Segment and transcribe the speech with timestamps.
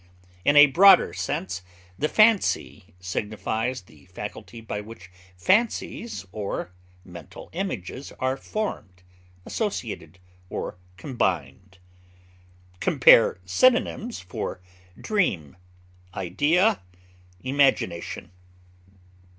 [0.43, 1.61] In a broader sense,
[1.95, 6.71] the fancy signifies the faculty by which fancies or
[7.05, 9.03] mental images are formed,
[9.45, 10.17] associated,
[10.49, 11.77] or combined.
[12.79, 14.59] Compare synonyms for
[14.99, 15.55] DREAM;
[16.15, 16.81] IDEA;
[17.43, 18.31] IMAGINATION.